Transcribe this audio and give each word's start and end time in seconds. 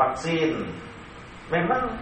vaksin. 0.00 0.64
Memang 1.52 1.92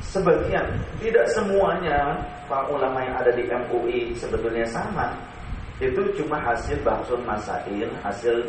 sebagian, 0.00 0.64
tidak 1.02 1.28
semuanya 1.36 2.16
para 2.48 2.64
ulama 2.72 3.04
yang 3.04 3.16
ada 3.20 3.32
di 3.36 3.44
MUI 3.44 4.16
sebetulnya 4.16 4.64
sama. 4.64 5.12
Itu 5.76 6.08
cuma 6.16 6.40
hasil 6.40 6.80
bahsul 6.80 7.20
masail, 7.28 7.84
hasil 8.00 8.48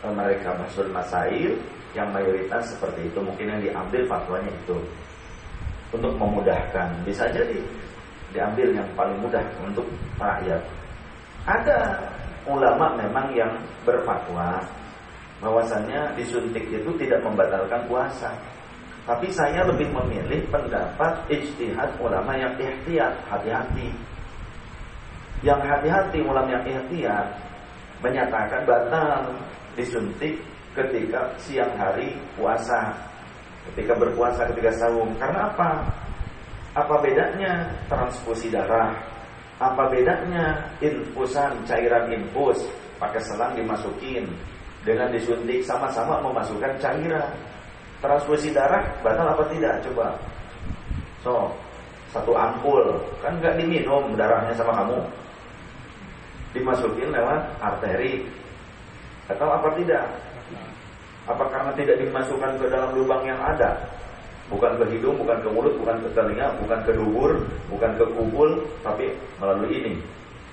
e, 0.00 0.06
mereka 0.06 0.54
bahsul 0.54 0.86
masail 0.94 1.58
yang 1.98 2.14
mayoritas 2.14 2.70
seperti 2.70 3.10
itu. 3.10 3.18
Mungkin 3.18 3.50
yang 3.50 3.60
diambil 3.64 4.06
fatwanya 4.06 4.52
itu 4.54 4.78
untuk 5.90 6.14
memudahkan. 6.14 6.94
Bisa 7.02 7.26
jadi 7.34 7.58
diambil 8.30 8.70
yang 8.70 8.86
paling 8.94 9.18
mudah 9.18 9.42
untuk 9.66 9.88
rakyat. 10.22 10.62
Ada 11.50 11.98
ulama 12.46 12.94
memang 12.94 13.34
yang 13.34 13.50
berfatwa 13.82 14.62
bahwasannya 15.40 16.14
disuntik 16.20 16.68
itu 16.68 16.90
tidak 17.00 17.20
membatalkan 17.24 17.80
puasa. 17.88 18.30
Tapi 19.08 19.32
saya 19.32 19.64
lebih 19.64 19.88
memilih 19.90 20.44
pendapat 20.52 21.24
ijtihad 21.32 21.96
ulama 21.98 22.36
yang 22.36 22.52
ihtiyat, 22.60 23.16
hati-hati. 23.26 23.90
Yang 25.40 25.60
hati-hati 25.66 26.20
ulama 26.20 26.60
yang 26.60 26.64
ihtiyat 26.68 27.26
menyatakan 28.04 28.68
batal 28.68 29.32
disuntik 29.74 30.36
ketika 30.76 31.32
siang 31.40 31.72
hari 31.80 32.14
puasa, 32.36 32.92
ketika 33.72 33.96
berpuasa, 33.96 34.44
ketika 34.52 34.70
sahur. 34.76 35.08
Karena 35.16 35.48
apa? 35.48 35.70
Apa 36.76 37.02
bedanya 37.02 37.66
transfusi 37.88 38.52
darah? 38.52 38.94
Apa 39.58 39.90
bedanya 39.90 40.70
infusan 40.78 41.66
cairan 41.66 42.12
infus 42.12 42.64
pakai 43.00 43.20
selang 43.24 43.56
dimasukin 43.56 44.28
dengan 44.86 45.08
disuntik 45.12 45.60
sama-sama 45.64 46.20
memasukkan 46.24 46.76
cairan? 46.80 47.30
Transfusi 48.00 48.48
darah 48.50 48.80
batal 49.04 49.28
apa 49.36 49.44
tidak? 49.52 49.84
Coba. 49.84 50.16
So, 51.20 51.52
satu 52.16 52.32
ampul 52.32 52.96
kan 53.20 53.36
nggak 53.38 53.60
diminum 53.60 54.16
darahnya 54.16 54.56
sama 54.56 54.72
kamu. 54.80 54.98
Dimasukin 56.56 57.12
lewat 57.12 57.40
arteri. 57.60 58.24
Atau 59.28 59.46
apa 59.46 59.68
tidak? 59.78 60.04
Apa 61.28 61.44
karena 61.52 61.70
tidak 61.76 61.96
dimasukkan 62.02 62.58
ke 62.58 62.66
dalam 62.72 62.90
lubang 62.96 63.22
yang 63.22 63.38
ada? 63.38 63.78
bukan 64.50 64.72
ke 64.82 64.84
hidung, 64.92 65.14
bukan 65.22 65.38
ke 65.40 65.48
mulut, 65.48 65.74
bukan 65.78 65.96
ke 66.02 66.08
telinga, 66.10 66.50
bukan 66.58 66.78
ke 66.82 66.92
dubur, 66.92 67.32
bukan 67.70 67.90
ke 67.94 68.04
kubul, 68.18 68.50
tapi 68.82 69.06
melalui 69.38 69.70
ini 69.70 69.94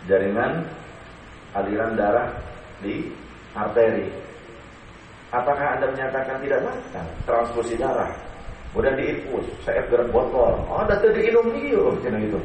jaringan 0.05 0.63
aliran 1.57 1.97
darah 1.97 2.29
di 2.79 3.09
arteri. 3.57 4.05
Apakah 5.33 5.75
Anda 5.75 5.91
menyatakan 5.91 6.37
tidak 6.39 6.61
makan? 6.63 7.05
transfusi 7.27 7.75
darah? 7.75 8.13
Kemudian 8.71 8.95
diinfus, 8.95 9.47
saya 9.65 9.81
gerak 9.89 10.07
botol. 10.13 10.53
Oh, 10.69 10.85
ada 10.85 11.01
tuh 11.01 11.09
diinum 11.09 11.49
dia, 11.57 11.81
itu. 12.21 12.39